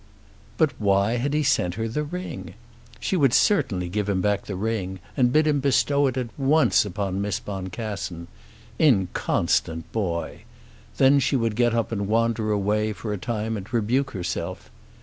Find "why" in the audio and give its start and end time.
0.81-1.17